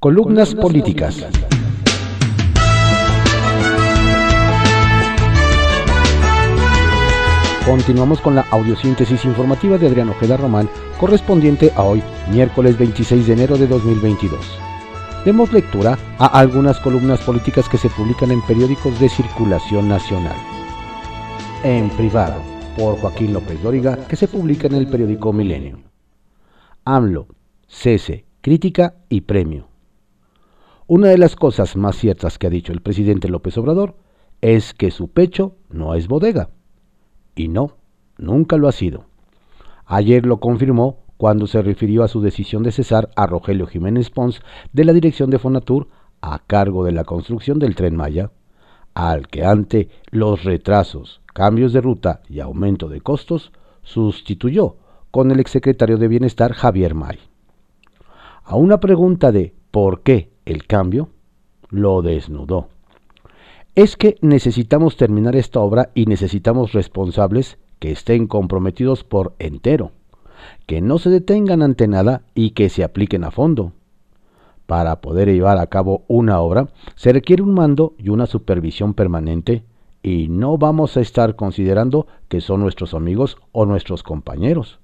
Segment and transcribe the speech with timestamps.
[0.00, 1.28] Columnas políticas.
[7.66, 13.32] Continuamos con la audiosíntesis informativa de Adrián Ojeda Román, correspondiente a hoy, miércoles 26 de
[13.34, 14.40] enero de 2022.
[15.26, 20.36] Demos lectura a algunas columnas políticas que se publican en periódicos de circulación nacional.
[21.62, 22.40] En privado,
[22.74, 25.80] por Joaquín López Dóriga, que se publica en el periódico Milenio.
[26.86, 27.26] AMLO,
[27.68, 29.69] cese, crítica y premio.
[30.92, 33.94] Una de las cosas más ciertas que ha dicho el presidente López Obrador
[34.40, 36.50] es que su pecho no es bodega.
[37.36, 37.76] Y no,
[38.18, 39.04] nunca lo ha sido.
[39.86, 44.42] Ayer lo confirmó cuando se refirió a su decisión de cesar a Rogelio Jiménez Pons
[44.72, 45.86] de la dirección de Fonatur
[46.22, 48.32] a cargo de la construcción del tren Maya,
[48.92, 53.52] al que ante los retrasos, cambios de ruta y aumento de costos,
[53.84, 54.74] sustituyó
[55.12, 57.20] con el exsecretario de Bienestar Javier May.
[58.42, 61.10] A una pregunta de ¿por qué el cambio?
[61.68, 62.68] lo desnudó.
[63.76, 69.92] Es que necesitamos terminar esta obra y necesitamos responsables que estén comprometidos por entero
[70.66, 73.72] que no se detengan ante nada y que se apliquen a fondo.
[74.66, 79.64] Para poder llevar a cabo una obra se requiere un mando y una supervisión permanente
[80.02, 84.78] y no vamos a estar considerando que son nuestros amigos o nuestros compañeros.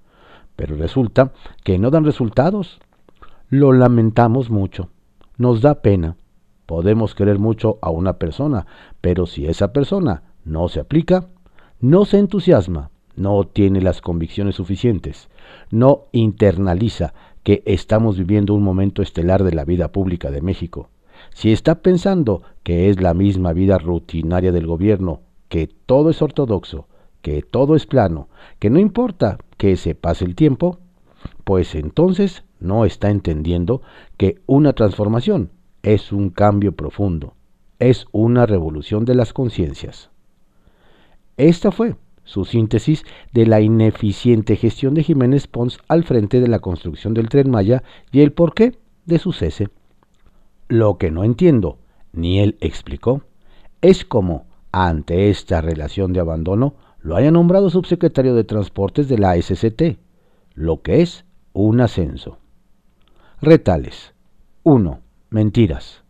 [0.56, 2.80] Pero resulta que no dan resultados.
[3.48, 4.88] Lo lamentamos mucho.
[5.38, 6.16] Nos da pena.
[6.64, 8.66] Podemos querer mucho a una persona,
[9.00, 11.28] pero si esa persona no se aplica,
[11.80, 15.28] no se entusiasma, no tiene las convicciones suficientes,
[15.70, 20.88] no internaliza que estamos viviendo un momento estelar de la vida pública de México.
[21.34, 26.88] Si está pensando que es la misma vida rutinaria del gobierno, que todo es ortodoxo,
[27.20, 30.78] que todo es plano, que no importa que se pase el tiempo,
[31.44, 33.82] pues entonces no está entendiendo
[34.16, 35.50] que una transformación
[35.82, 37.34] es un cambio profundo,
[37.78, 40.10] es una revolución de las conciencias.
[41.36, 46.58] Esta fue su síntesis de la ineficiente gestión de Jiménez Pons al frente de la
[46.58, 49.68] construcción del tren Maya y el porqué de su cese.
[50.68, 51.78] Lo que no entiendo,
[52.12, 53.22] ni él explicó,
[53.80, 59.40] es cómo, ante esta relación de abandono, lo haya nombrado subsecretario de Transportes de la
[59.40, 59.98] SCT,
[60.54, 62.38] lo que es un ascenso.
[63.42, 64.14] Retales.
[64.62, 65.00] 1.
[65.28, 66.02] Mentiras.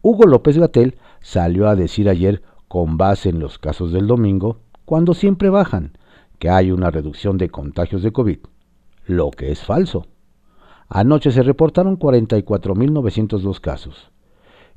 [0.00, 5.12] Hugo López Gatel salió a decir ayer, con base en los casos del domingo, cuando
[5.12, 5.98] siempre bajan,
[6.38, 8.38] que hay una reducción de contagios de COVID,
[9.04, 10.06] lo que es falso.
[10.88, 14.10] Anoche se reportaron 44.902 casos,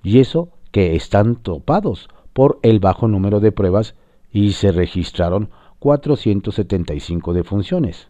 [0.04, 3.96] y eso que están topados por el bajo número de pruebas
[4.30, 8.10] y se registraron 475 defunciones,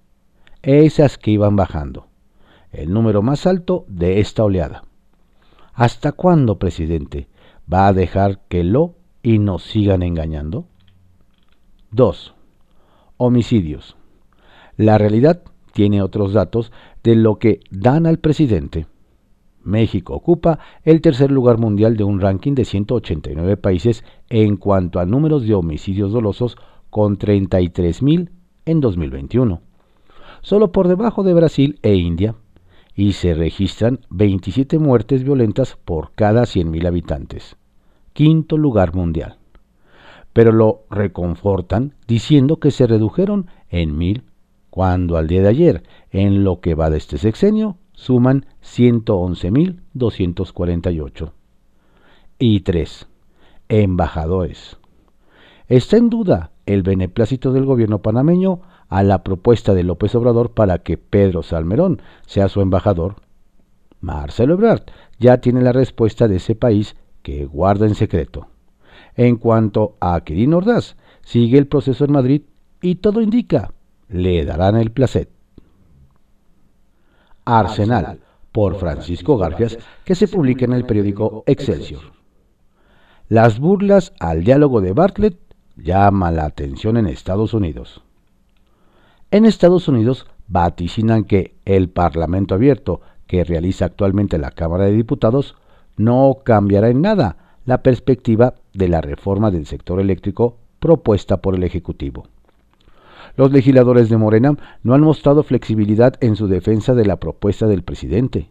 [0.64, 2.07] esas que iban bajando,
[2.78, 4.84] el número más alto de esta oleada.
[5.74, 7.28] ¿Hasta cuándo, presidente,
[7.72, 10.66] va a dejar que lo y nos sigan engañando?
[11.92, 12.36] 2.
[13.18, 13.98] Homicidios.
[14.78, 15.42] La realidad
[15.74, 16.72] tiene otros datos
[17.04, 18.86] de lo que dan al presidente.
[19.64, 25.06] México ocupa el tercer lugar mundial de un ranking de 189 países en cuanto a
[25.06, 26.58] números de homicidios dolosos
[26.90, 28.30] con 33.000
[28.66, 29.62] en 2021,
[30.42, 32.36] solo por debajo de Brasil e India,
[32.98, 37.56] y se registran 27 muertes violentas por cada 100.000 habitantes.
[38.12, 39.38] Quinto lugar mundial
[40.38, 44.22] pero lo reconfortan diciendo que se redujeron en mil,
[44.70, 45.82] cuando al día de ayer,
[46.12, 51.32] en lo que va de este sexenio, suman 111.248.
[52.38, 53.08] Y 3.
[53.70, 54.78] Embajadores.
[55.70, 60.80] Está en duda el beneplácito del gobierno panameño a la propuesta de López Obrador para
[60.80, 63.16] que Pedro Salmerón sea su embajador.
[64.00, 64.84] Marcelo Ebrard
[65.20, 68.48] ya tiene la respuesta de ese país que guarda en secreto.
[69.16, 72.42] En cuanto a Quirino Ordaz, sigue el proceso en Madrid
[72.82, 73.74] y todo indica,
[74.08, 75.30] le darán el placer.
[77.44, 78.20] Arsenal,
[78.52, 82.02] por Francisco Garfias, que se publica en el periódico Excelsior.
[83.30, 85.38] Las burlas al diálogo de Bartlett
[85.76, 88.04] llaman la atención en Estados Unidos.
[89.30, 95.56] En Estados Unidos vaticinan que el Parlamento abierto que realiza actualmente la Cámara de Diputados
[95.98, 101.64] no cambiará en nada la perspectiva de la reforma del sector eléctrico propuesta por el
[101.64, 102.28] Ejecutivo.
[103.36, 107.84] Los legisladores de Morena no han mostrado flexibilidad en su defensa de la propuesta del
[107.84, 108.50] presidente,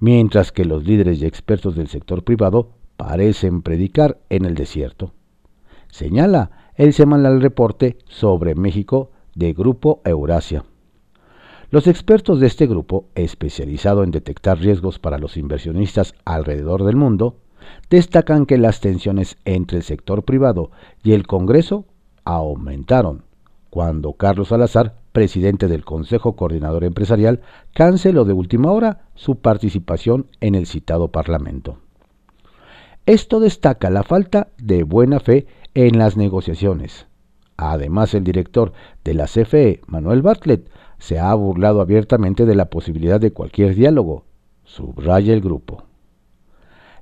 [0.00, 5.12] mientras que los líderes y expertos del sector privado parecen predicar en el desierto.
[5.88, 10.64] Señala el semanal reporte sobre México de Grupo Eurasia.
[11.70, 17.36] Los expertos de este grupo, especializado en detectar riesgos para los inversionistas alrededor del mundo,
[17.88, 20.70] destacan que las tensiones entre el sector privado
[21.04, 21.84] y el Congreso
[22.24, 23.22] aumentaron
[23.70, 27.42] cuando Carlos Salazar, presidente del Consejo Coordinador Empresarial,
[27.74, 31.78] canceló de última hora su participación en el citado Parlamento.
[33.06, 37.07] Esto destaca la falta de buena fe en las negociaciones.
[37.58, 38.72] Además, el director
[39.04, 44.24] de la CFE, Manuel Bartlett, se ha burlado abiertamente de la posibilidad de cualquier diálogo,
[44.62, 45.82] subraya el grupo.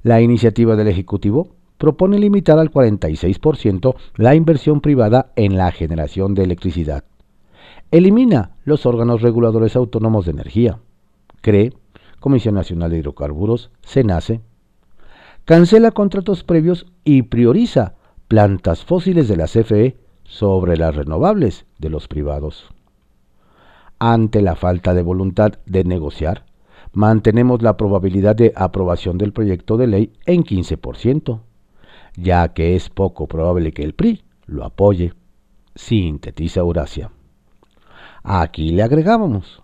[0.03, 6.45] La iniciativa del Ejecutivo propone limitar al 46% la inversión privada en la generación de
[6.45, 7.05] electricidad.
[7.91, 10.79] Elimina los órganos reguladores autónomos de energía.
[11.43, 11.75] CREE,
[12.19, 14.41] Comisión Nacional de Hidrocarburos, CENACE.
[15.45, 17.95] Cancela contratos previos y prioriza
[18.27, 22.69] plantas fósiles de la CFE sobre las renovables de los privados.
[23.99, 26.45] Ante la falta de voluntad de negociar,
[26.93, 31.41] mantenemos la probabilidad de aprobación del proyecto de ley en 15%,
[32.17, 35.13] ya que es poco probable que el PRI lo apoye,
[35.75, 37.11] sintetiza Eurasia.
[38.23, 39.63] Aquí le agregábamos,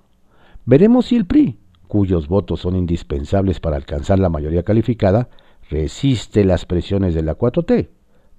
[0.65, 5.29] veremos si el PRI, cuyos votos son indispensables para alcanzar la mayoría calificada,
[5.69, 7.89] resiste las presiones de la 4T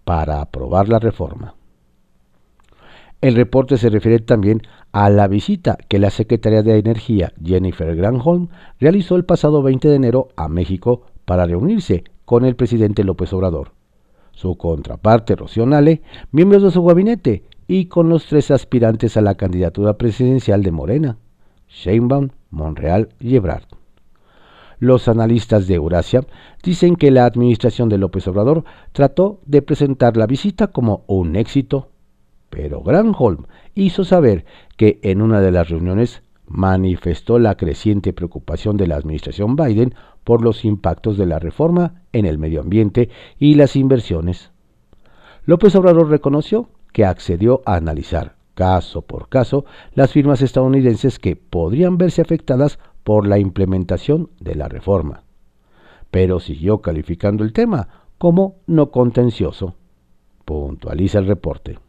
[0.03, 1.55] para aprobar la reforma.
[3.23, 8.49] El reporte se refiere también a la visita que la secretaria de Energía, Jennifer Granholm,
[8.81, 13.71] realizó el pasado 20 de enero a México para reunirse con el presidente López Obrador,
[14.33, 16.01] su contraparte Rocío Nale,
[16.33, 21.17] miembros de su gabinete y con los tres aspirantes a la candidatura presidencial de Morena,
[21.69, 23.63] Sheinbaum, Monreal y Ebrard.
[24.79, 26.25] Los analistas de Eurasia
[26.61, 31.92] dicen que la administración de López Obrador trató de presentar la visita como un éxito
[32.53, 34.45] pero Granholm hizo saber
[34.77, 40.43] que en una de las reuniones manifestó la creciente preocupación de la administración Biden por
[40.43, 43.09] los impactos de la reforma en el medio ambiente
[43.39, 44.51] y las inversiones.
[45.45, 49.65] López Obrador reconoció que accedió a analizar caso por caso
[49.95, 55.23] las firmas estadounidenses que podrían verse afectadas por la implementación de la reforma,
[56.11, 57.87] pero siguió calificando el tema
[58.19, 59.73] como no contencioso,
[60.45, 61.79] puntualiza el reporte.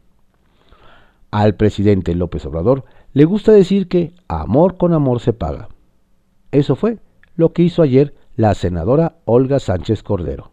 [1.35, 5.67] Al presidente López Obrador le gusta decir que amor con amor se paga.
[6.51, 6.99] Eso fue
[7.35, 10.51] lo que hizo ayer la senadora Olga Sánchez Cordero,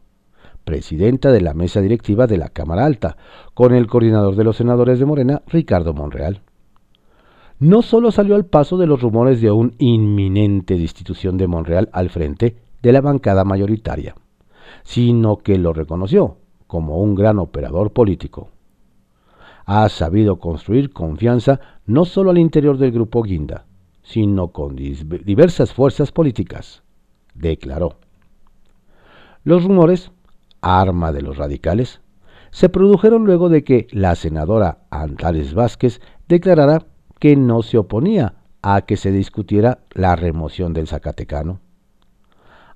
[0.65, 3.17] presidenta de la mesa directiva de la Cámara Alta,
[3.55, 6.43] con el coordinador de los senadores de Morena, Ricardo Monreal.
[7.61, 12.11] No solo salió al paso de los rumores de un inminente destitución de Monreal al
[12.11, 14.17] frente de la bancada mayoritaria,
[14.83, 18.49] sino que lo reconoció como un gran operador político
[19.67, 23.67] ha sabido construir confianza no solo al interior del grupo Guinda,
[24.03, 26.83] sino con diversas fuerzas políticas,
[27.35, 27.97] declaró.
[29.45, 30.13] Los rumores,
[30.61, 32.01] arma de los radicales,
[32.51, 36.87] se produjeron luego de que la senadora Antares Vázquez declarara
[37.19, 41.61] que no se oponía a que se discutiera la remoción del Zacatecano.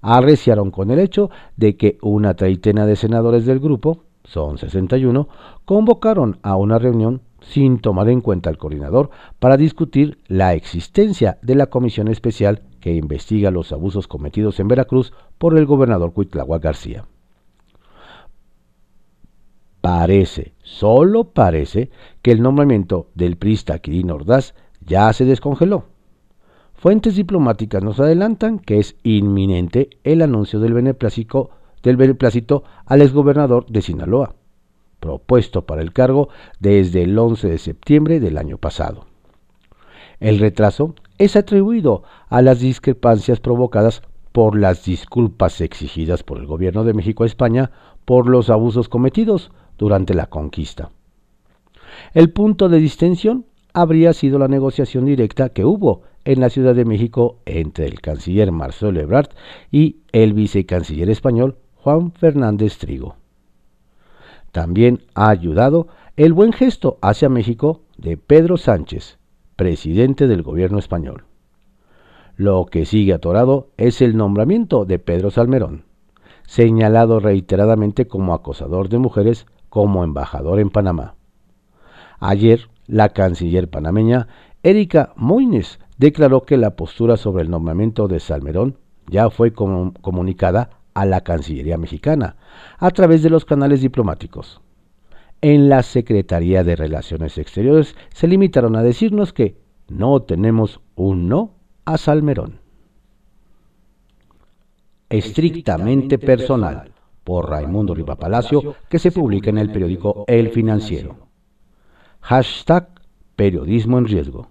[0.01, 5.29] Arreciaron con el hecho de que una treintena de senadores del grupo son 61,
[5.65, 11.55] convocaron a una reunión sin tomar en cuenta al coordinador para discutir la existencia de
[11.55, 17.05] la comisión especial que investiga los abusos cometidos en Veracruz por el gobernador Cuitlagua García.
[19.81, 21.91] Parece, solo parece,
[22.23, 25.85] que el nombramiento del prista Quirino Ordaz ya se descongeló.
[26.75, 31.51] Fuentes diplomáticas nos adelantan que es inminente el anuncio del beneplácito
[31.87, 34.35] del beneplácito al exgobernador de Sinaloa,
[34.99, 36.29] propuesto para el cargo
[36.59, 39.07] desde el 11 de septiembre del año pasado.
[40.19, 44.03] El retraso es atribuido a las discrepancias provocadas
[44.33, 47.71] por las disculpas exigidas por el gobierno de México a España
[48.05, 50.91] por los abusos cometidos durante la conquista.
[52.15, 56.85] El punto de distensión habría sido la negociación directa que hubo en la Ciudad de
[56.85, 59.29] México entre el canciller Marcelo Ebrard
[59.71, 63.15] y el vicecanciller español Juan Fernández Trigo.
[64.51, 69.19] También ha ayudado el buen gesto hacia México de Pedro Sánchez,
[69.55, 71.27] presidente del gobierno español.
[72.35, 75.85] Lo que sigue atorado es el nombramiento de Pedro Salmerón,
[76.45, 81.15] señalado reiteradamente como acosador de mujeres como embajador en Panamá.
[82.19, 84.27] Ayer, la canciller panameña
[84.65, 88.77] Erika Moines declaró que la postura sobre el nombramiento de Salmerón
[89.09, 92.37] ya fue comunicada a la Cancillería mexicana
[92.79, 94.63] a través de los canales diplomáticos.
[95.43, 101.55] En la Secretaría de Relaciones Exteriores se limitaron a decirnos que no tenemos un no
[101.85, 102.61] a Salmerón.
[105.11, 106.91] Estrictamente personal,
[107.25, 111.29] por Raimundo Riva Palacio, que se publica en el periódico El Financiero.
[112.23, 112.89] Hashtag
[113.37, 114.49] Periodismo en Riesgo.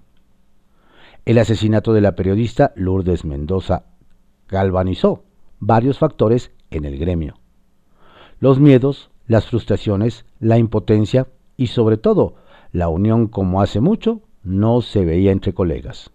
[1.25, 3.85] El asesinato de la periodista Lourdes Mendoza
[4.47, 5.24] galvanizó
[5.65, 7.35] varios factores en el gremio.
[8.39, 12.35] Los miedos, las frustraciones, la impotencia y sobre todo
[12.71, 16.11] la unión como hace mucho no se veía entre colegas.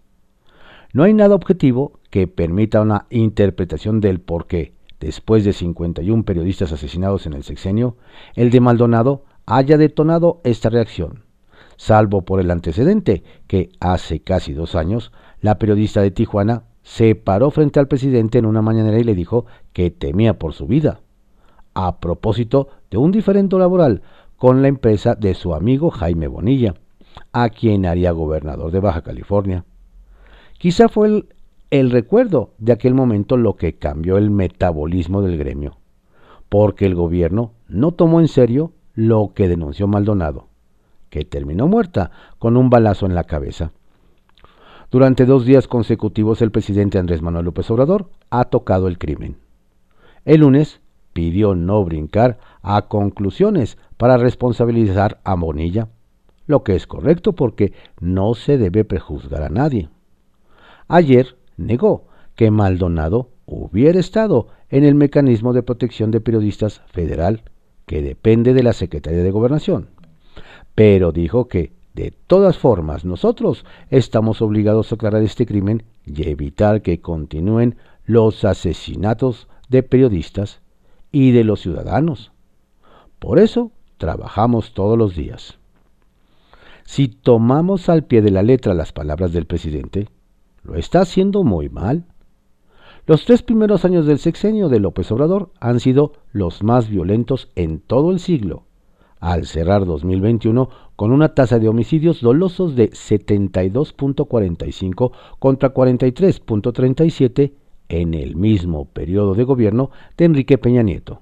[0.93, 6.71] No hay nada objetivo que permita una interpretación del por qué, después de 51 periodistas
[6.71, 7.97] asesinados en el sexenio,
[8.35, 11.23] el de Maldonado haya detonado esta reacción,
[11.77, 17.51] salvo por el antecedente que hace casi dos años la periodista de Tijuana se paró
[17.51, 21.01] frente al presidente en una mañanera y le dijo que temía por su vida,
[21.73, 24.01] a propósito de un diferendo laboral
[24.37, 26.73] con la empresa de su amigo Jaime Bonilla,
[27.31, 29.65] a quien haría gobernador de Baja California.
[30.57, 31.29] Quizá fue el,
[31.69, 35.77] el recuerdo de aquel momento lo que cambió el metabolismo del gremio,
[36.49, 40.47] porque el gobierno no tomó en serio lo que denunció Maldonado,
[41.09, 43.71] que terminó muerta con un balazo en la cabeza.
[44.91, 49.37] Durante dos días consecutivos el presidente Andrés Manuel López Obrador ha tocado el crimen.
[50.25, 50.81] El lunes
[51.13, 55.87] pidió no brincar a conclusiones para responsabilizar a Bonilla
[56.45, 57.71] lo que es correcto porque
[58.01, 59.87] no se debe prejuzgar a nadie.
[60.89, 67.43] Ayer negó que Maldonado hubiera estado en el mecanismo de protección de periodistas federal
[67.85, 69.89] que depende de la Secretaría de Gobernación,
[70.75, 76.81] pero dijo que de todas formas nosotros estamos obligados a aclarar este crimen y evitar
[76.81, 80.61] que continúen los asesinatos de periodistas
[81.11, 82.31] y de los ciudadanos.
[83.19, 85.57] Por eso trabajamos todos los días.
[86.83, 90.09] Si tomamos al pie de la letra las palabras del presidente,
[90.63, 92.05] lo está haciendo muy mal.
[93.05, 97.79] Los tres primeros años del sexenio de López Obrador han sido los más violentos en
[97.79, 98.63] todo el siglo,
[99.21, 107.53] al cerrar 2021 con una tasa de homicidios dolosos de 72.45 contra 43.37
[107.87, 111.21] en el mismo periodo de gobierno de Enrique Peña Nieto,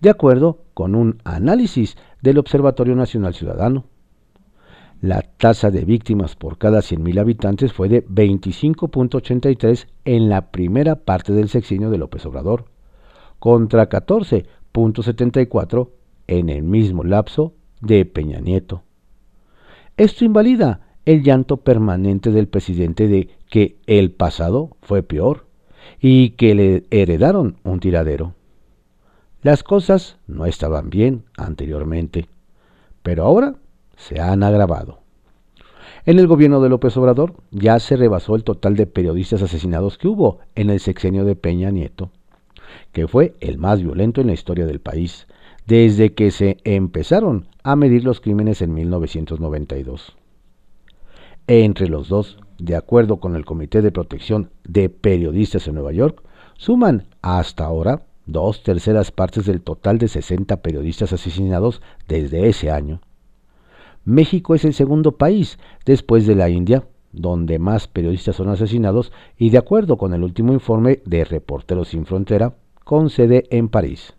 [0.00, 3.86] de acuerdo con un análisis del Observatorio Nacional Ciudadano.
[5.02, 11.32] La tasa de víctimas por cada 100.000 habitantes fue de 25.83 en la primera parte
[11.32, 12.66] del sexenio de López Obrador,
[13.38, 15.88] contra 14.74
[16.26, 18.82] en el mismo lapso de Peña Nieto.
[19.96, 25.46] Esto invalida el llanto permanente del presidente de que el pasado fue peor
[26.00, 28.34] y que le heredaron un tiradero.
[29.42, 32.28] Las cosas no estaban bien anteriormente,
[33.02, 33.54] pero ahora
[33.96, 35.00] se han agravado.
[36.04, 40.08] En el gobierno de López Obrador ya se rebasó el total de periodistas asesinados que
[40.08, 42.10] hubo en el sexenio de Peña Nieto,
[42.92, 45.26] que fue el más violento en la historia del país,
[45.66, 50.16] desde que se empezaron a medir los crímenes en 1992.
[51.48, 56.22] Entre los dos, de acuerdo con el Comité de Protección de Periodistas en Nueva York,
[56.56, 63.00] suman hasta ahora dos terceras partes del total de 60 periodistas asesinados desde ese año.
[64.04, 69.50] México es el segundo país, después de la India, donde más periodistas son asesinados y
[69.50, 72.54] de acuerdo con el último informe de Reporteros sin Frontera,
[72.84, 74.14] con sede en París.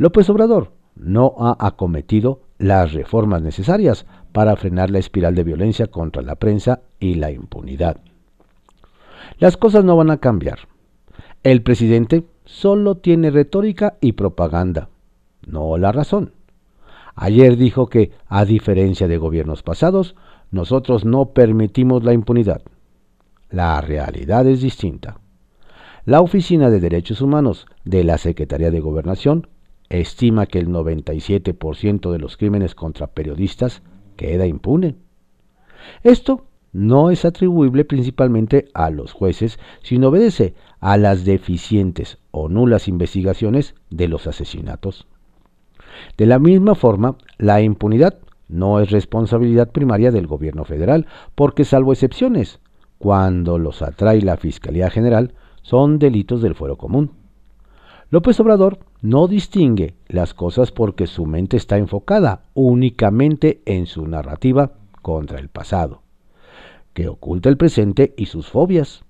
[0.00, 6.22] López Obrador no ha acometido las reformas necesarias para frenar la espiral de violencia contra
[6.22, 7.98] la prensa y la impunidad.
[9.38, 10.60] Las cosas no van a cambiar.
[11.42, 14.88] El presidente solo tiene retórica y propaganda,
[15.46, 16.32] no la razón.
[17.14, 20.16] Ayer dijo que, a diferencia de gobiernos pasados,
[20.50, 22.62] nosotros no permitimos la impunidad.
[23.50, 25.20] La realidad es distinta.
[26.06, 29.46] La Oficina de Derechos Humanos de la Secretaría de Gobernación
[29.98, 33.82] estima que el 97% de los crímenes contra periodistas
[34.16, 34.96] queda impune.
[36.02, 42.86] Esto no es atribuible principalmente a los jueces, sino obedece a las deficientes o nulas
[42.86, 45.06] investigaciones de los asesinatos.
[46.16, 48.18] De la misma forma, la impunidad
[48.48, 52.60] no es responsabilidad primaria del gobierno federal, porque salvo excepciones,
[52.98, 57.12] cuando los atrae la Fiscalía General, son delitos del fuero común.
[58.10, 64.72] López Obrador no distingue las cosas porque su mente está enfocada únicamente en su narrativa
[65.02, 66.02] contra el pasado,
[66.92, 69.04] que oculta el presente y sus fobias.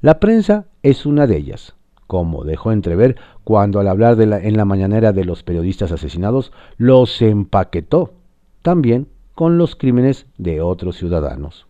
[0.00, 1.74] La prensa es una de ellas,
[2.06, 8.14] como dejó entrever cuando al hablar en la mañanera de los periodistas asesinados, los empaquetó
[8.62, 11.66] también con los crímenes de otros ciudadanos.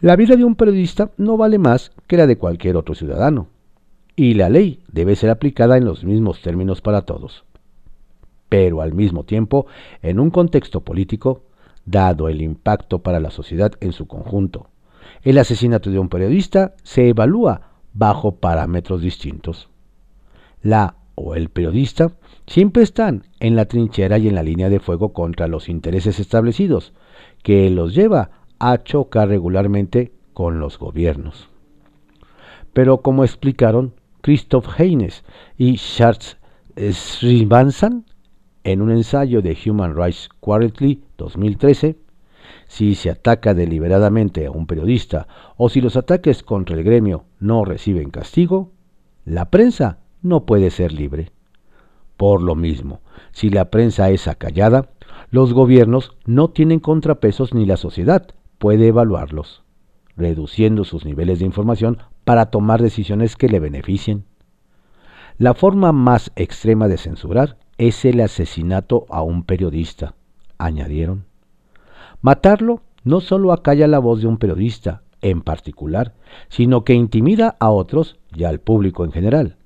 [0.00, 3.48] La vida de un periodista no vale más que la de cualquier otro ciudadano,
[4.18, 7.44] y la ley debe ser aplicada en los mismos términos para todos.
[8.48, 9.66] Pero al mismo tiempo,
[10.02, 11.44] en un contexto político,
[11.86, 14.70] dado el impacto para la sociedad en su conjunto,
[15.22, 19.68] el asesinato de un periodista se evalúa bajo parámetros distintos.
[20.62, 22.10] La o el periodista
[22.48, 26.92] siempre están en la trinchera y en la línea de fuego contra los intereses establecidos,
[27.44, 31.48] que los lleva a chocar regularmente con los gobiernos.
[32.72, 35.24] Pero como explicaron Christoph Heines
[35.56, 36.36] y Charles
[36.76, 38.04] Srivansan
[38.64, 41.96] en un ensayo de Human Rights Quarterly 2013,
[42.66, 47.64] si se ataca deliberadamente a un periodista o si los ataques contra el gremio no
[47.64, 48.72] reciben castigo,
[49.24, 51.32] la prensa no puede ser libre.
[52.16, 53.00] Por lo mismo,
[53.32, 54.90] si la prensa es acallada,
[55.30, 59.62] los gobiernos no tienen contrapesos ni la sociedad puede evaluarlos,
[60.16, 61.98] reduciendo sus niveles de información
[62.28, 64.26] para tomar decisiones que le beneficien.
[65.38, 70.14] La forma más extrema de censurar es el asesinato a un periodista,
[70.58, 71.24] añadieron.
[72.20, 76.12] Matarlo no solo acalla la voz de un periodista en particular,
[76.50, 79.56] sino que intimida a otros y al público en general,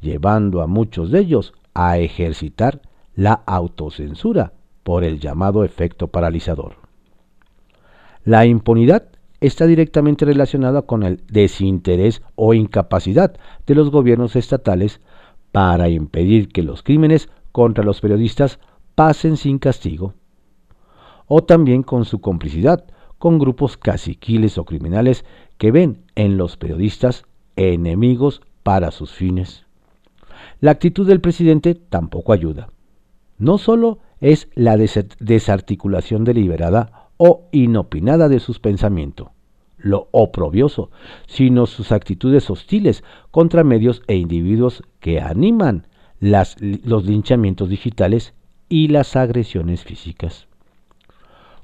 [0.00, 2.80] llevando a muchos de ellos a ejercitar
[3.16, 6.76] la autocensura por el llamado efecto paralizador.
[8.24, 15.00] La impunidad está directamente relacionada con el desinterés o incapacidad de los gobiernos estatales
[15.52, 18.58] para impedir que los crímenes contra los periodistas
[18.94, 20.14] pasen sin castigo
[21.28, 22.84] o también con su complicidad
[23.18, 25.24] con grupos caciquiles o criminales
[25.58, 27.24] que ven en los periodistas
[27.56, 29.66] enemigos para sus fines.
[30.60, 32.68] La actitud del presidente tampoco ayuda.
[33.38, 39.28] No solo es la desarticulación deliberada o inopinada de sus pensamientos,
[39.76, 40.90] lo oprobioso,
[41.26, 45.86] sino sus actitudes hostiles contra medios e individuos que animan
[46.20, 48.34] los linchamientos digitales
[48.68, 50.48] y las agresiones físicas.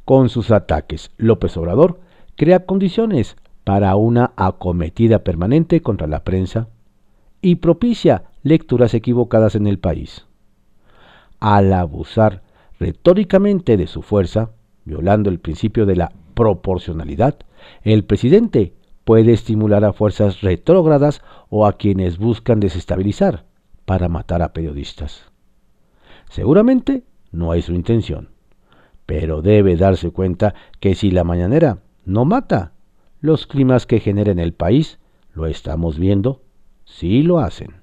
[0.04, 2.00] Con sus ataques, López Obrador
[2.36, 6.68] crea condiciones para una acometida permanente contra la prensa
[7.40, 10.26] y propicia lecturas equivocadas en el país.
[11.40, 12.42] Al abusar
[12.78, 14.50] retóricamente de su fuerza,
[14.84, 17.36] violando el principio de la proporcionalidad,
[17.82, 23.44] el presidente puede estimular a fuerzas retrógradas o a quienes buscan desestabilizar
[23.84, 25.30] para matar a periodistas.
[26.30, 28.34] Seguramente no es su intención
[29.06, 32.72] pero debe darse cuenta que si la mañanera no mata,
[33.20, 34.98] los climas que genera en el país,
[35.32, 36.42] lo estamos viendo,
[36.84, 37.74] sí lo hacen.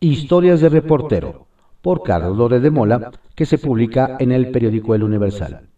[0.00, 1.43] Historias de reportero,
[1.84, 5.68] por Carlos Lore de Mola, que se publica en el periódico El Universal.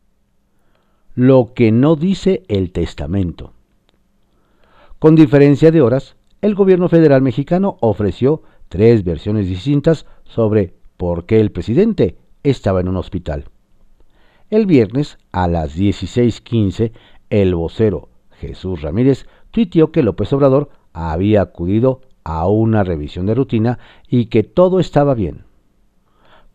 [1.16, 3.55] Lo que no dice el testamento.
[5.01, 11.40] Con diferencia de horas, el gobierno federal mexicano ofreció tres versiones distintas sobre por qué
[11.40, 13.47] el presidente estaba en un hospital.
[14.49, 16.92] El viernes a las 16:15,
[17.31, 23.81] el vocero Jesús Ramírez tuiteó que López Obrador había acudido a una revisión de rutina
[24.09, 25.47] y que todo estaba bien.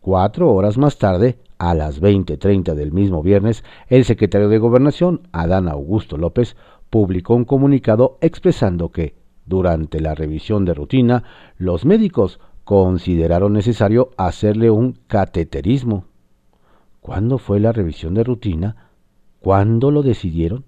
[0.02, 5.68] Cuatro horas más tarde, a las 20:30 del mismo viernes, el secretario de Gobernación, Adán
[5.68, 6.56] Augusto López,
[6.90, 9.14] publicó un comunicado expresando que,
[9.46, 11.22] durante la revisión de rutina,
[11.56, 16.06] los médicos consideraron necesario hacerle un cateterismo.
[17.00, 18.90] ¿Cuándo fue la revisión de rutina?
[19.38, 20.64] ¿Cuándo lo decidieron?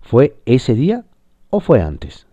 [0.00, 1.04] ¿Fue ese día
[1.50, 2.26] o fue antes?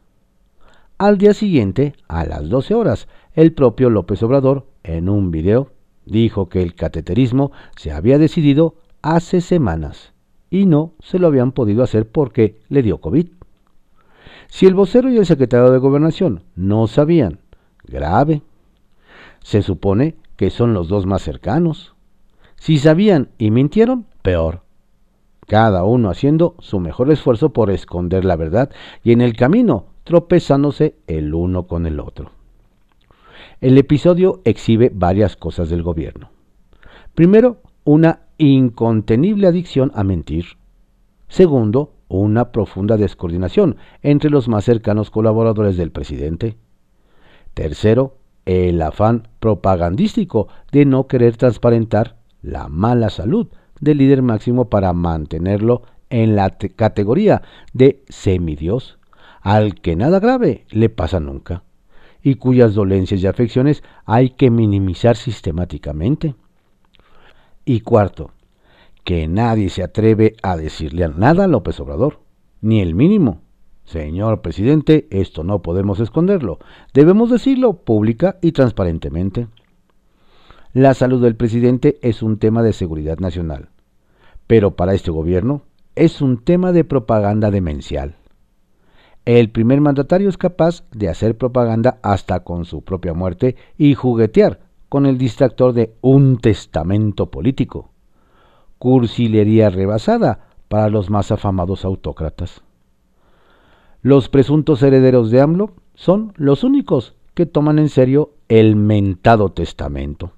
[0.97, 5.71] Al día siguiente, a las 12 horas, el propio López Obrador, en un video,
[6.07, 10.13] dijo que el cateterismo se había decidido hace semanas
[10.49, 13.27] y no se lo habían podido hacer porque le dio COVID.
[14.47, 17.39] Si el vocero y el secretario de Gobernación no sabían,
[17.83, 18.41] grave,
[19.43, 21.95] se supone que son los dos más cercanos.
[22.55, 24.61] Si sabían y mintieron, peor.
[25.47, 28.69] Cada uno haciendo su mejor esfuerzo por esconder la verdad
[29.03, 32.36] y en el camino tropezándose el uno con el otro.
[33.59, 36.29] El episodio exhibe varias cosas del gobierno.
[37.15, 40.45] Primero, una incontenible adicción a mentir.
[41.27, 46.55] Segundo, una profunda descoordinación entre los más cercanos colaboradores del presidente.
[47.55, 53.47] Tercero, el afán propagandístico de no querer transparentar la mala salud
[53.81, 57.41] del líder máximo para mantenerlo en la categoría
[57.73, 58.99] de semidios,
[59.41, 61.63] al que nada grave le pasa nunca,
[62.27, 66.35] y cuyas dolencias y afecciones hay que minimizar sistemáticamente.
[67.63, 68.31] Y cuarto,
[69.05, 72.19] que nadie se atreve a decirle nada a López Obrador,
[72.59, 73.39] ni el mínimo.
[73.85, 76.59] Señor presidente, esto no podemos esconderlo,
[76.93, 79.47] debemos decirlo pública y transparentemente.
[80.73, 83.69] La salud del presidente es un tema de seguridad nacional,
[84.47, 85.61] pero para este gobierno
[85.95, 88.16] es un tema de propaganda demencial.
[89.27, 94.61] El primer mandatario es capaz de hacer propaganda hasta con su propia muerte y juguetear
[94.87, 97.89] con el distractor de un testamento político.
[98.77, 102.61] Cursilería rebasada para los más afamados autócratas.
[104.01, 110.31] Los presuntos herederos de AMLO son los únicos que toman en serio el mentado testamento.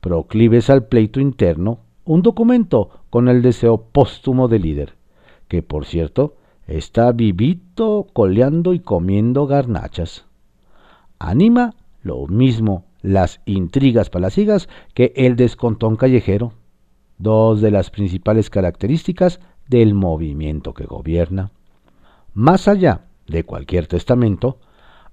[0.00, 4.94] Proclives al pleito interno, un documento con el deseo póstumo del líder,
[5.48, 6.36] que por cierto
[6.70, 10.26] está vivito, coleando y comiendo garnachas.
[11.18, 16.52] Anima lo mismo las intrigas palacigas que el descontón callejero,
[17.18, 21.50] dos de las principales características del movimiento que gobierna.
[22.34, 24.58] Más allá de cualquier testamento,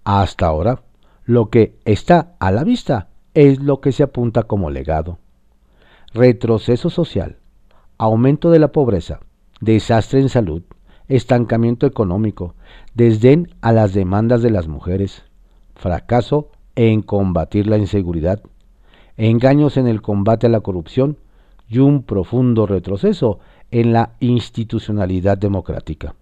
[0.04, 0.84] hasta ahora,
[1.26, 5.18] lo que está a la vista es lo que se apunta como legado.
[6.14, 7.38] Retroceso social,
[7.98, 9.22] aumento de la pobreza,
[9.60, 10.62] desastre en salud,
[11.08, 12.56] estancamiento económico,
[12.94, 15.24] desdén a las demandas de las mujeres,
[15.76, 18.42] fracaso en combatir la inseguridad,
[19.16, 21.18] engaños en el combate a la corrupción
[21.70, 23.40] y un profundo retroceso
[23.72, 26.16] en la institucionalidad democrática.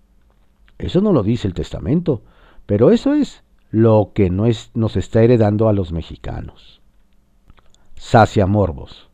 [0.77, 2.21] Eso no lo dice el testamento,
[2.65, 6.81] pero eso es lo que nos está heredando a los mexicanos.
[7.95, 9.09] Sacia Morbos.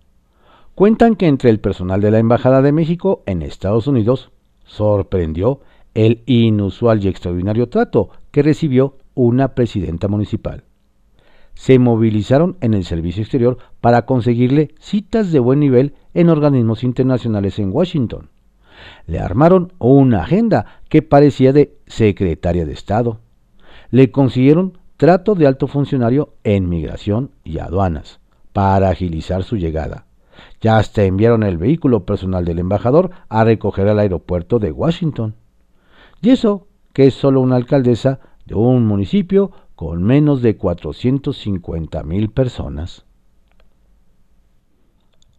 [0.75, 4.30] Cuentan que entre el personal de la Embajada de México en Estados Unidos
[4.75, 5.59] sorprendió
[5.93, 10.63] el inusual y extraordinario trato que recibió una presidenta municipal
[11.53, 17.59] se movilizaron en el servicio exterior para conseguirle citas de buen nivel en organismos internacionales
[17.59, 18.29] en Washington.
[19.05, 23.19] Le armaron una agenda que parecía de secretaria de Estado.
[23.91, 28.19] Le consiguieron trato de alto funcionario en migración y aduanas
[28.53, 30.05] para agilizar su llegada.
[30.61, 35.35] Ya hasta enviaron el vehículo personal del embajador a recoger al aeropuerto de Washington.
[36.21, 42.29] Y eso, que es solo una alcaldesa de un municipio con menos de 450 mil
[42.29, 43.05] personas.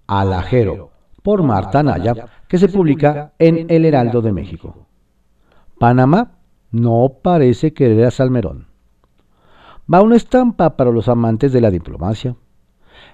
[0.07, 0.91] Alajero,
[1.23, 4.87] por Marta Naya, que se publica en El Heraldo de México.
[5.79, 6.33] Panamá
[6.71, 8.67] no parece querer a Salmerón.
[9.93, 12.37] Va una estampa para los amantes de la diplomacia.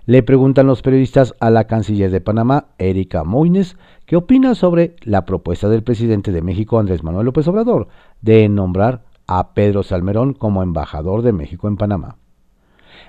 [0.09, 5.27] Le preguntan los periodistas a la canciller de Panamá, Erika Moines, qué opina sobre la
[5.27, 7.88] propuesta del presidente de México, Andrés Manuel López Obrador,
[8.23, 12.16] de nombrar a Pedro Salmerón como embajador de México en Panamá.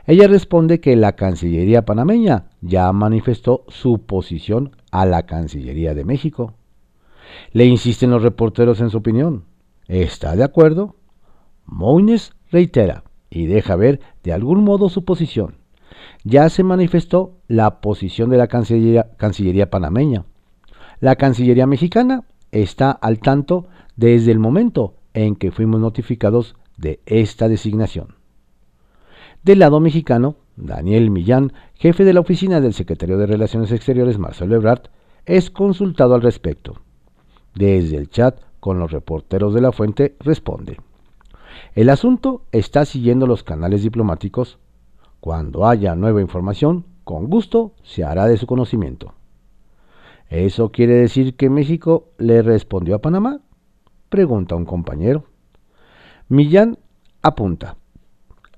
[0.08, 6.56] Ella responde que la Cancillería panameña ya manifestó su posición a la Cancillería de México.
[7.54, 9.46] Le insisten los reporteros en su opinión.
[9.88, 10.98] ¿Está de acuerdo?
[11.66, 15.60] Moines reitera y deja ver de algún modo su posición.
[16.24, 20.26] Ya se manifestó la posición de la Cancillería, panameña.
[21.00, 27.48] La Cancillería mexicana está al tanto desde el momento en que fuimos notificados de esta
[27.48, 28.16] designación.
[29.44, 34.56] Del lado mexicano, Daniel Millán, jefe de la oficina del secretario de Relaciones Exteriores Marcelo
[34.56, 34.90] Ebrard,
[35.26, 36.82] es consultado al respecto.
[37.56, 40.78] Desde el chat con los reporteros de la fuente responde.
[41.76, 44.59] El asunto está siguiendo los canales diplomáticos.
[45.20, 49.14] Cuando haya nueva información, con gusto se hará de su conocimiento.
[50.30, 53.40] ¿Eso quiere decir que México le respondió a Panamá?
[54.10, 55.26] pregunta un compañero.
[56.28, 56.78] Millán
[57.22, 57.78] apunta.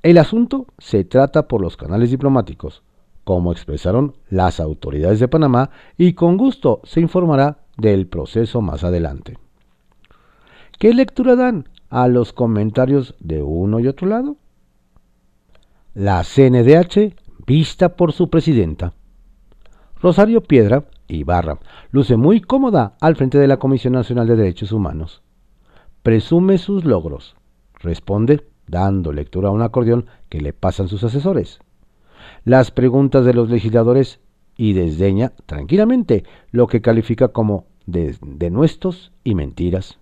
[0.04, 2.84] El asunto se trata por los canales diplomáticos,
[3.24, 9.38] como expresaron las autoridades de Panamá, y con gusto se informará del proceso más adelante.
[10.80, 14.38] ¿Qué lectura dan a los comentarios de uno y otro lado?
[15.94, 18.94] La CNDH vista por su presidenta.
[20.02, 21.60] Rosario Piedra Ibarra
[21.92, 25.22] luce muy cómoda al frente de la Comisión Nacional de Derechos Humanos
[26.04, 27.36] presume sus logros.
[27.76, 31.60] Responde dando lectura a un acordeón que le pasan sus asesores.
[32.46, 34.20] Las preguntas de los legisladores
[34.56, 39.98] y desdeña tranquilamente lo que califica como de, denuestos y mentiras.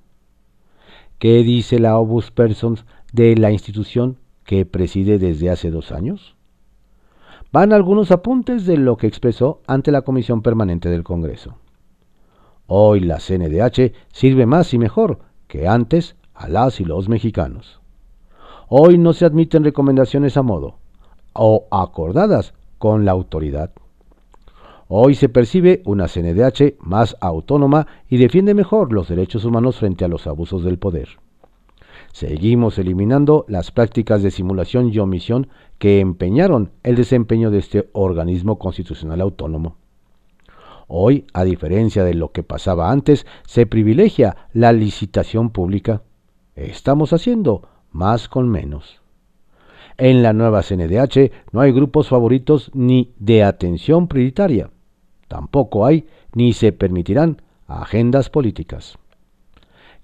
[1.17, 4.17] ¿Qué dice la Obus Persons de la institución
[4.49, 6.35] que preside desde hace dos años?
[7.51, 11.57] Van algunos apuntes de lo que expresó ante la Comisión Permanente del Congreso.
[12.65, 17.79] Hoy la CNDH sirve más y mejor que antes a las y los mexicanos.
[18.69, 20.77] Hoy no se admiten recomendaciones a modo
[21.33, 23.69] o acordadas con la autoridad.
[24.87, 30.07] Hoy se percibe una CNDH más autónoma y defiende mejor los derechos humanos frente a
[30.07, 31.19] los abusos del poder.
[32.11, 38.57] Seguimos eliminando las prácticas de simulación y omisión que empeñaron el desempeño de este organismo
[38.59, 39.77] constitucional autónomo.
[40.87, 46.01] Hoy, a diferencia de lo que pasaba antes, se privilegia la licitación pública.
[46.55, 48.99] Estamos haciendo más con menos.
[49.97, 54.71] En la nueva CNDH no hay grupos favoritos ni de atención prioritaria.
[55.27, 58.97] Tampoco hay ni se permitirán agendas políticas.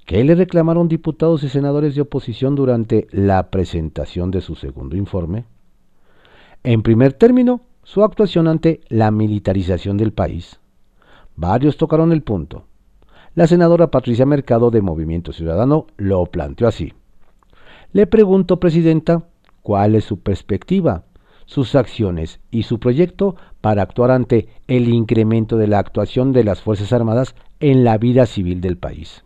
[0.05, 5.45] ¿Qué le reclamaron diputados y senadores de oposición durante la presentación de su segundo informe?
[6.63, 10.59] En primer término, su actuación ante la militarización del país.
[11.35, 12.65] Varios tocaron el punto.
[13.33, 16.93] La senadora Patricia Mercado de Movimiento Ciudadano lo planteó así.
[17.91, 19.27] Le pregunto, Presidenta,
[19.63, 21.05] ¿cuál es su perspectiva,
[21.45, 26.61] sus acciones y su proyecto para actuar ante el incremento de la actuación de las
[26.61, 29.24] Fuerzas Armadas en la vida civil del país?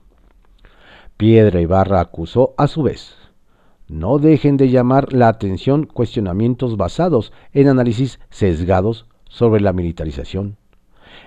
[1.20, 3.14] Piedra Ibarra acusó a su vez.
[3.88, 10.58] No dejen de llamar la atención cuestionamientos basados en análisis sesgados sobre la militarización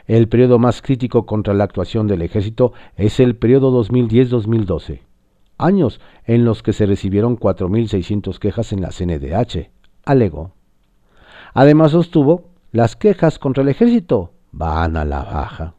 [0.06, 5.00] el periodo más crítico contra la actuación del ejército es el periodo 2010-2012,
[5.58, 9.70] años en los que se recibieron 4.600 quejas en la CNDH,
[10.04, 10.52] alegó.
[11.54, 15.74] Además sostuvo, las quejas contra el ejército van a la baja.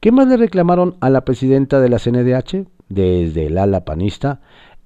[0.00, 2.66] ¿Qué más le reclamaron a la presidenta de la CNDH?
[2.90, 4.40] Desde el ala panista,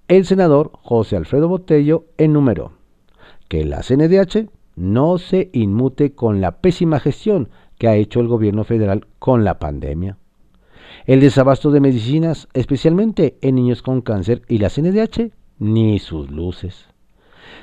[0.08, 2.72] el senador José Alfredo Botello enumeró
[3.48, 8.64] que la CNDH no se inmute con la pésima gestión que ha hecho el gobierno
[8.64, 10.18] federal con la pandemia.
[11.06, 16.88] El desabasto de medicinas, especialmente en niños con cáncer y la CNDH, ni sus luces.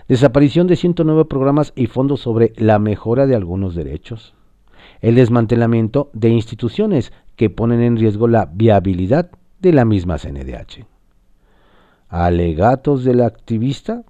[0.08, 4.34] Desaparición de 109 programas y fondos sobre la mejora de algunos derechos.
[5.01, 9.30] El desmantelamiento de instituciones que ponen en riesgo la viabilidad
[9.62, 10.86] de la misma CNDH.
[12.10, 14.04] Alegatos del activista.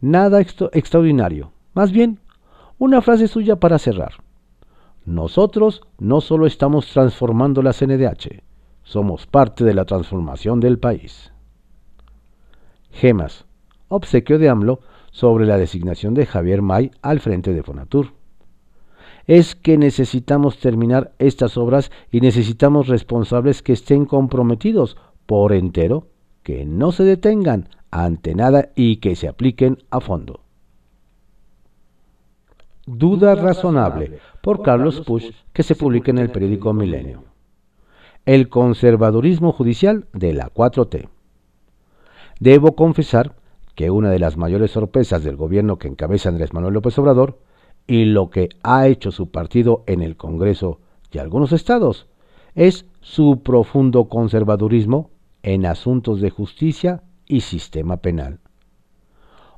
[0.00, 1.52] Nada extraordinario.
[1.74, 2.18] Más bien,
[2.78, 4.14] una frase suya para cerrar.
[5.04, 8.42] Nosotros no solo estamos transformando la CNDH,
[8.82, 11.32] somos parte de la transformación del país.
[12.90, 13.46] Gemas.
[13.88, 18.12] Obsequio de AMLO sobre la designación de Javier May al frente de Fonatur.
[19.30, 26.08] Es que necesitamos terminar estas obras y necesitamos responsables que estén comprometidos por entero,
[26.42, 30.40] que no se detengan ante nada y que se apliquen a fondo.
[32.86, 37.22] Duda razonable por Carlos Push que se publica en el periódico Milenio.
[38.26, 41.08] El conservadurismo judicial de la 4T.
[42.40, 43.36] Debo confesar
[43.76, 47.38] que una de las mayores sorpresas del gobierno que encabeza Andrés Manuel López Obrador
[47.86, 50.80] y lo que ha hecho su partido en el Congreso
[51.12, 52.06] y algunos estados
[52.54, 55.10] es su profundo conservadurismo
[55.42, 58.40] en asuntos de justicia y sistema penal.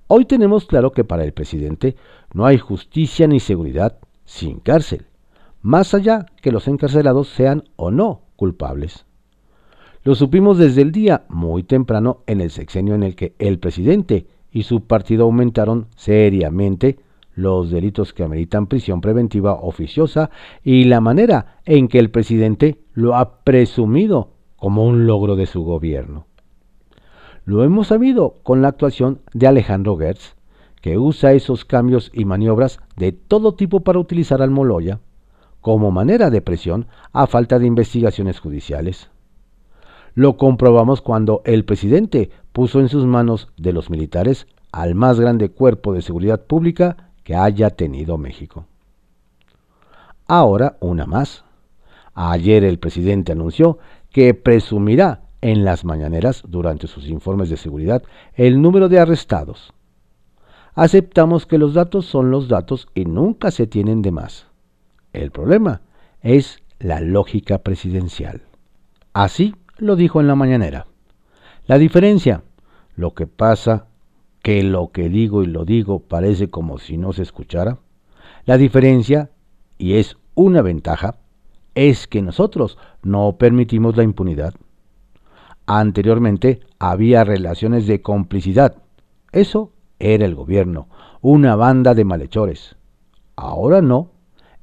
[0.06, 1.96] Hoy tenemos claro que para el presidente
[2.34, 5.06] no hay justicia ni seguridad sin cárcel,
[5.62, 9.06] más allá que los encarcelados sean o no culpables.
[10.04, 14.26] Lo supimos desde el día muy temprano en el sexenio en el que el presidente
[14.50, 16.98] y su partido aumentaron seriamente
[17.34, 20.30] los delitos que ameritan prisión preventiva oficiosa
[20.62, 25.62] y la manera en que el presidente lo ha presumido como un logro de su
[25.64, 26.26] gobierno.
[27.44, 30.36] Lo hemos sabido con la actuación de Alejandro Gertz,
[30.80, 35.00] que usa esos cambios y maniobras de todo tipo para utilizar al Moloya
[35.60, 39.10] como manera de presión a falta de investigaciones judiciales.
[40.14, 45.50] Lo comprobamos cuando el presidente puso en sus manos de los militares al más grande
[45.50, 48.66] cuerpo de seguridad pública que haya tenido México.
[50.26, 51.44] Ahora una más.
[52.14, 53.78] Ayer el presidente anunció
[54.10, 58.02] que presumirá en las mañaneras durante sus informes de seguridad
[58.34, 59.72] el número de arrestados.
[60.74, 64.46] Aceptamos que los datos son los datos y nunca se tienen de más.
[65.12, 65.82] El problema
[66.22, 68.42] es la lógica presidencial.
[69.12, 70.86] Así lo dijo en la mañanera.
[71.66, 72.42] La diferencia,
[72.96, 73.86] lo que pasa
[74.42, 77.78] que lo que digo y lo digo parece como si no se escuchara.
[78.44, 79.30] La diferencia,
[79.78, 81.16] y es una ventaja,
[81.74, 84.54] es que nosotros no permitimos la impunidad.
[85.66, 88.76] Anteriormente había relaciones de complicidad.
[89.30, 90.88] Eso era el gobierno,
[91.20, 92.76] una banda de malhechores.
[93.36, 94.10] Ahora no.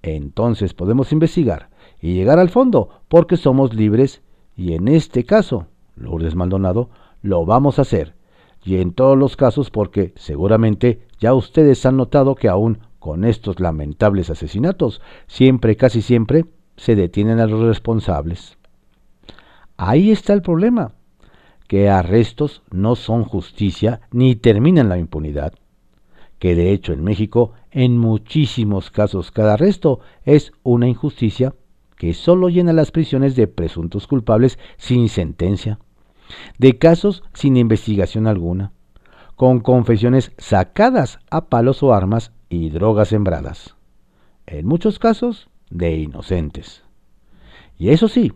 [0.02, 1.70] Entonces podemos investigar
[2.02, 4.22] y llegar al fondo porque somos libres
[4.56, 6.90] y en este caso, Lourdes Maldonado,
[7.22, 8.19] lo vamos a hacer.
[8.64, 13.60] Y en todos los casos porque seguramente ya ustedes han notado que aún con estos
[13.60, 16.46] lamentables asesinatos, siempre, casi siempre,
[16.76, 18.58] se detienen a los responsables.
[19.78, 20.94] Ahí está el problema,
[21.68, 25.54] que arrestos no son justicia ni terminan la impunidad,
[26.40, 31.54] que de hecho en México en muchísimos casos cada arresto es una injusticia
[31.96, 35.80] que solo llena las prisiones de presuntos culpables sin sentencia,
[36.58, 38.72] de casos sin investigación alguna,
[39.36, 43.76] con confesiones sacadas a palos o armas y drogas sembradas,
[44.46, 46.84] en muchos casos de inocentes.
[47.78, 48.34] Y eso sí,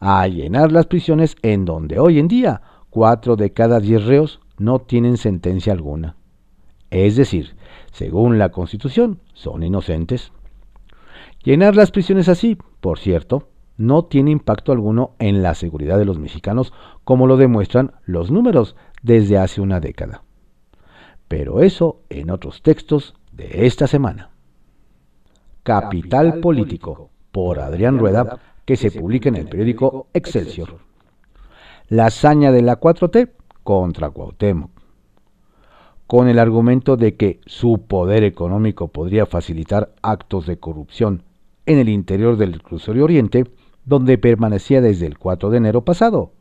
[0.00, 4.80] a llenar las prisiones en donde hoy en día cuatro de cada diez reos no
[4.80, 6.16] tienen sentencia alguna.
[6.90, 7.56] Es decir,
[7.92, 10.32] según la Constitución, son inocentes.
[11.42, 16.18] Llenar las prisiones así, por cierto, no tiene impacto alguno en la seguridad de los
[16.18, 16.72] mexicanos,
[17.04, 20.22] como lo demuestran los números desde hace una década.
[21.28, 24.30] Pero eso en otros textos de esta semana.
[25.62, 30.78] Capital Político, por Adrián Rueda, que se publica en el periódico Excelsior.
[31.88, 33.30] La hazaña de la 4T
[33.62, 34.82] contra Cuauhtémoc
[36.12, 41.22] con el argumento de que su poder económico podría facilitar actos de corrupción
[41.64, 43.46] en el interior del Crucerio Oriente,
[43.86, 46.32] donde permanecía desde el 4 de enero pasado.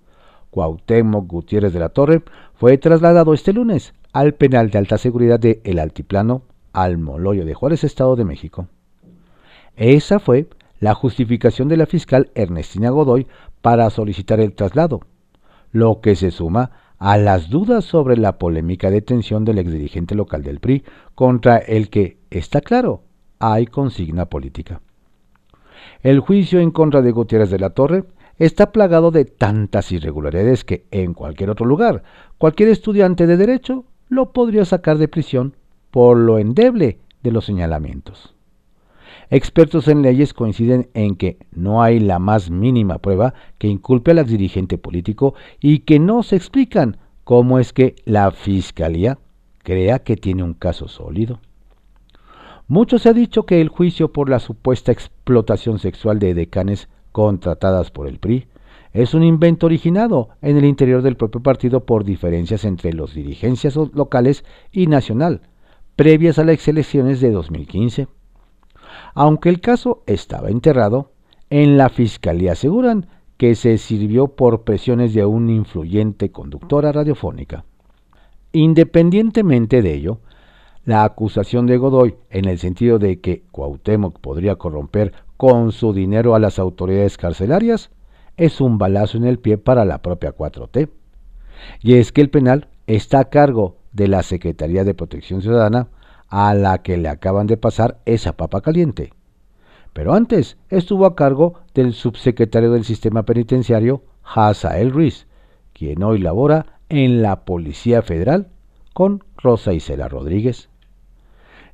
[0.52, 2.22] Cuauhtémoc Gutiérrez de la Torre
[2.54, 7.54] fue trasladado este lunes al penal de alta seguridad de El Altiplano, al Moloyo de
[7.54, 8.68] Juárez, Estado de México.
[9.76, 10.48] Esa fue
[10.80, 13.28] la justificación de la fiscal Ernestina Godoy
[13.62, 15.02] para solicitar el traslado,
[15.72, 20.60] lo que se suma a las dudas sobre la polémica detención del exdirigente local del
[20.60, 20.84] PRI,
[21.16, 23.04] contra el que, está claro,
[23.40, 24.82] hay consigna política.
[26.04, 28.04] El juicio en contra de Gutiérrez de la Torre
[28.46, 32.02] está plagado de tantas irregularidades que en cualquier otro lugar,
[32.40, 35.56] cualquier estudiante de derecho lo podría sacar de prisión
[35.92, 38.34] por lo endeble de los señalamientos.
[39.30, 44.18] Expertos en leyes coinciden en que no hay la más mínima prueba que inculpe al
[44.18, 49.20] exdirigente político y que no se explican cómo es que la Fiscalía
[49.60, 51.40] crea que tiene un caso sólido.
[52.68, 57.92] Mucho se ha dicho que el juicio por la supuesta explotación sexual de decanes contratadas
[57.92, 58.48] por el PRI
[58.94, 63.76] es un invento originado en el interior del propio partido por diferencias entre las dirigencias
[63.76, 65.42] locales y nacional,
[65.96, 68.08] previas a las elecciones de 2015.
[69.14, 71.12] Aunque el caso estaba enterrado,
[71.50, 77.66] en la fiscalía aseguran que se sirvió por presiones de una influyente conductora radiofónica.
[78.52, 80.20] Independientemente de ello,
[80.86, 86.36] la acusación de Godoy en el sentido de que Cuauhtémoc podría corromper con su dinero
[86.36, 87.92] a las autoridades carcelarias
[88.38, 90.90] es un balazo en el pie para la propia 4T.
[91.82, 95.90] Y es que el penal está a cargo de la Secretaría de Protección Ciudadana
[96.28, 99.14] a la que le acaban de pasar esa papa caliente.
[99.94, 105.28] Pero antes estuvo a cargo del subsecretario del Sistema Penitenciario, Hazael Ruiz,
[105.74, 108.48] quien hoy labora en la Policía Federal
[108.94, 110.71] con Rosa Isela Rodríguez.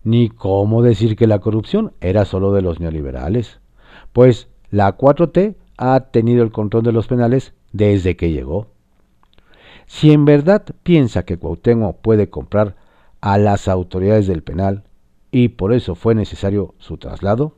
[0.07, 3.59] Ni cómo decir que la corrupción era solo de los neoliberales,
[4.13, 8.67] pues la 4T ha tenido el control de los penales desde que llegó.
[9.85, 12.77] Si en verdad piensa que Cuauhtémoc puede comprar
[13.19, 14.85] a las autoridades del penal
[15.29, 17.55] y por eso fue necesario su traslado?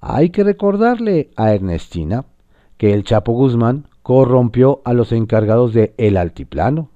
[0.00, 2.26] Hay que recordarle a Ernestina
[2.76, 6.90] que el Chapo Guzmán corrompió a los encargados de El Altiplano.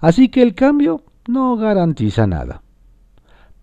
[0.00, 2.60] Así que el cambio no garantiza nada.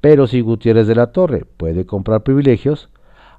[0.03, 2.89] Pero si Gutiérrez de la Torre puede comprar privilegios,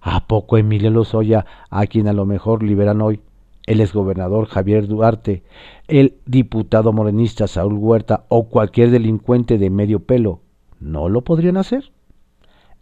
[0.01, 3.21] ¿a poco Emilio Lozoya, a quien a lo mejor liberan hoy,
[3.67, 5.43] el exgobernador Javier Duarte,
[5.89, 10.41] el diputado morenista Saúl Huerta o cualquier delincuente de medio pelo
[10.81, 11.93] no lo podrían hacer.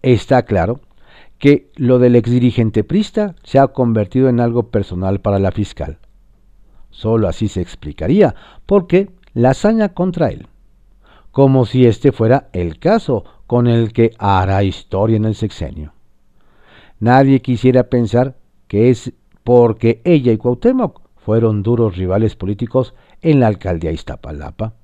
[0.01, 0.79] Está claro
[1.39, 5.99] que lo del exdirigente prista se ha convertido en algo personal para la fiscal.
[6.91, 10.47] Solo así se explicaría por qué la hazaña contra él,
[11.33, 15.93] como si este fuera el caso con el que hará historia en el sexenio.
[17.01, 18.37] Nadie quisiera pensar
[18.69, 24.75] que es porque ella y Cuauhtémoc fueron duros rivales políticos en la alcaldía Iztapalapa,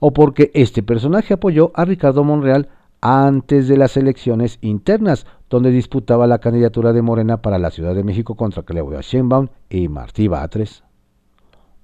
[0.00, 2.68] o porque este personaje apoyó a Ricardo Monreal
[3.00, 8.04] antes de las elecciones internas, donde disputaba la candidatura de Morena para la Ciudad de
[8.04, 10.82] México contra Claudia Sheinbaum y Martí Batres.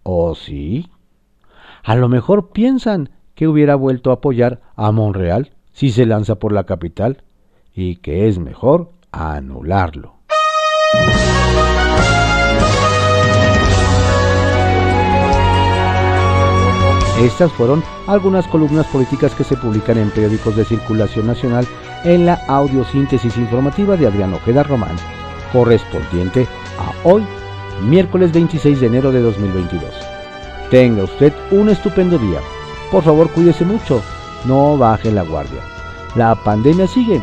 [0.02, 0.90] ¿O sí?
[1.82, 6.52] A lo mejor piensan que hubiera vuelto a apoyar a Monreal si se lanza por
[6.52, 7.22] la capital
[7.74, 10.14] y que es mejor anularlo.
[17.20, 21.66] Estas fueron algunas columnas políticas que se publican en periódicos de circulación nacional
[22.04, 24.96] en la audiosíntesis informativa de Adrián Ojeda Román,
[25.52, 26.46] correspondiente
[26.78, 27.24] a hoy,
[27.88, 29.90] miércoles 26 de enero de 2022.
[30.70, 32.40] Tenga usted un estupendo día.
[32.94, 34.00] Por favor, cuídese mucho,
[34.44, 35.58] no baje la guardia.
[36.14, 37.20] La pandemia sigue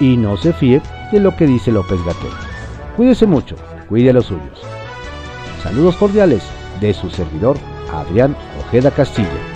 [0.00, 0.80] y no se fíe
[1.12, 2.30] de lo que dice López Gatel.
[2.96, 3.56] Cuídese mucho,
[3.90, 4.58] cuide a los suyos.
[5.62, 6.44] Saludos cordiales
[6.80, 7.58] de su servidor,
[7.92, 9.55] Adrián Ojeda Castillo.